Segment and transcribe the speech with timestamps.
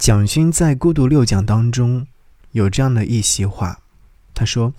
[0.00, 2.06] 蒋勋在《孤独六讲》当中
[2.52, 3.82] 有这样的一席话，
[4.32, 4.72] 他说：“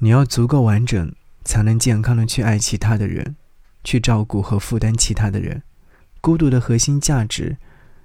[0.00, 3.36] 你要足够完整，才能健康的去爱其他的人，
[3.84, 5.62] 去照顾和负担其他的人。
[6.22, 7.58] 孤独的核心价值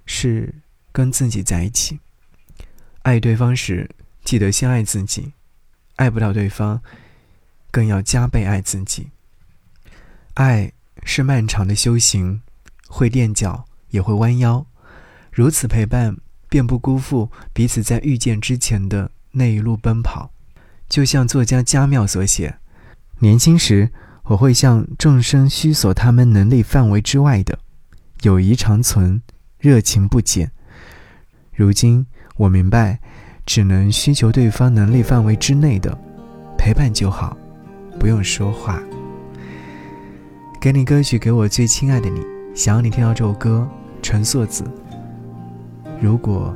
[0.06, 0.54] 是
[0.92, 2.02] 跟自己在一起。
[3.04, 3.90] 爱对方时，
[4.26, 5.32] 记得先爱自己；
[5.96, 6.82] 爱不到对方，
[7.72, 9.12] 更要加倍爱自己。
[10.34, 10.74] 爱
[11.06, 12.42] 是漫长的修行，
[12.90, 14.66] 会垫脚，也会弯腰。”
[15.32, 16.18] 如此陪伴，
[16.50, 20.32] 便不辜负彼此在遇见之前的那一路奔跑。
[20.90, 22.58] 就像作家加缪所写
[23.20, 23.90] ：“年轻时，
[24.26, 27.58] 我会向众生虚索他们能力范围之外的
[28.24, 29.22] 友谊长存，
[29.58, 30.52] 热情不减。
[31.56, 33.00] 如今，我明白，
[33.46, 35.98] 只能需求对方能力范围之内的
[36.58, 37.38] 陪伴就好，
[37.98, 38.82] 不用说话。”
[40.60, 42.22] 给你歌曲，给我最亲爱的你。
[42.54, 43.68] 想要你听到这首歌，
[44.02, 44.64] 陈硕子。
[46.02, 46.52] 如果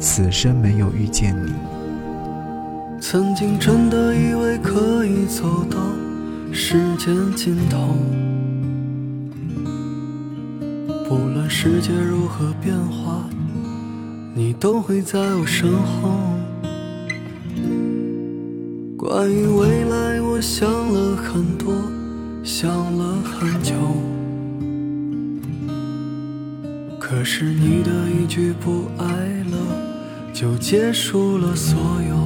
[0.00, 1.52] 此生没有遇见你，
[3.00, 5.78] 曾经真的以为可以走到
[6.50, 7.94] 世界尽头，
[11.08, 13.22] 不论世界如何变化，
[14.34, 16.18] 你都会在我身后。
[18.98, 21.72] 关于未来，我想了很多，
[22.42, 23.72] 想了很久。
[27.06, 29.58] 可是你的一句不爱了，
[30.32, 32.16] 就结束了所有。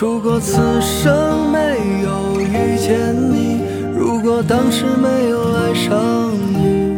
[0.00, 3.60] 如果此生没有遇见你，
[3.96, 6.96] 如果当时没有爱上你，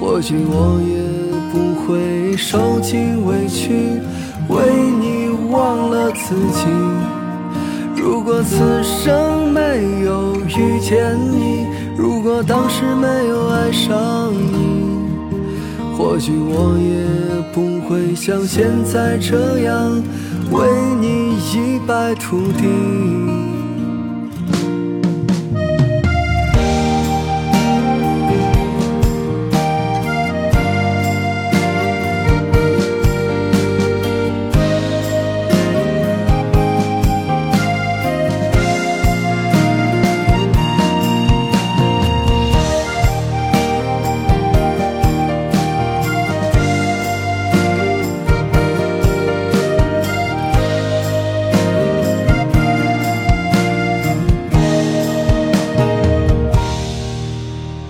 [0.00, 0.98] 或许我也
[1.52, 4.00] 不会受尽委屈，
[4.48, 6.66] 为你忘了自己。
[7.96, 11.64] 如果此生没有遇见你，
[12.36, 15.06] 我当时没有爱上你，
[15.96, 20.02] 或许我也不会像现在这样
[20.50, 20.66] 为
[21.00, 23.23] 你一败涂地。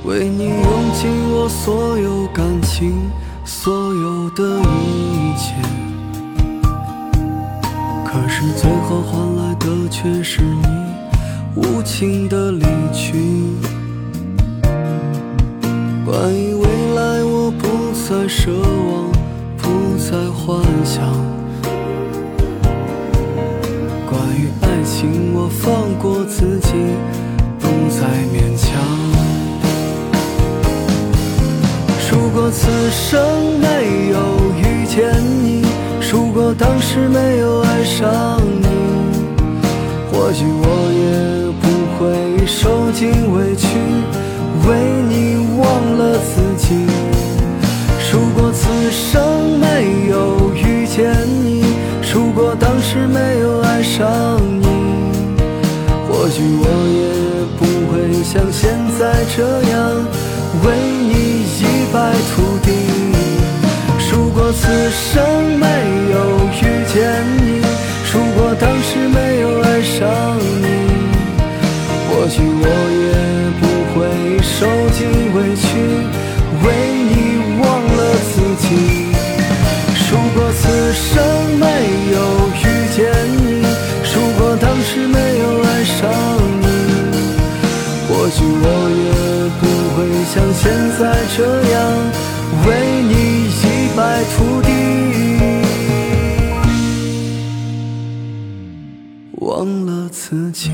[0.04, 3.10] 为你用尽我所有感情，
[3.42, 5.54] 所有的一切，
[8.04, 10.68] 可是最后换来的却是你
[11.56, 13.14] 无情的离去。
[16.04, 17.66] 关于未来，我不
[18.06, 19.10] 再奢望，
[19.56, 21.02] 不再幻想。
[24.06, 26.74] 关于爱情，我放过自己，
[33.14, 34.18] 生没有
[34.58, 35.14] 遇见
[35.44, 35.64] 你，
[36.10, 38.66] 如果当时没有爱上你，
[40.10, 41.06] 或许我也
[41.62, 41.64] 不
[41.94, 43.68] 会受尽委屈，
[44.66, 44.74] 为
[45.08, 45.64] 你忘
[45.96, 46.74] 了自己。
[48.10, 51.14] 如果此生没有遇见
[51.44, 51.62] 你，
[52.12, 54.66] 如果当时没有爱上你，
[56.08, 56.66] 或许我
[56.98, 57.06] 也
[57.60, 60.04] 不会像现在这样
[60.64, 60.74] 为
[61.08, 61.12] 你
[61.60, 61.84] 一。
[61.94, 62.83] 败涂地。
[64.94, 65.66] 生没
[66.12, 66.16] 有
[66.62, 66.62] 遇
[66.92, 66.94] 见
[67.38, 67.60] 你，
[68.12, 70.66] 如果当时没有爱上你，
[72.08, 72.66] 或许我
[73.02, 73.12] 也
[73.58, 73.96] 不会
[74.40, 74.56] 受
[74.90, 74.98] 尽
[75.34, 75.66] 委屈，
[76.62, 76.66] 为
[77.10, 77.12] 你
[77.60, 77.64] 忘
[77.98, 78.00] 了
[78.30, 78.66] 自己。
[80.10, 80.62] 如果此
[80.92, 81.10] 生
[81.58, 81.66] 没
[82.14, 82.16] 有
[82.62, 82.96] 遇见
[83.42, 83.66] 你，
[84.14, 85.98] 如果当时没有爱上
[86.62, 86.64] 你，
[88.06, 88.66] 或许我
[89.02, 89.10] 也
[89.58, 89.62] 不
[89.96, 89.98] 会
[90.32, 90.62] 像现
[90.98, 91.02] 在
[91.36, 91.38] 这
[91.72, 91.82] 样。
[99.44, 100.70] 忘了自己。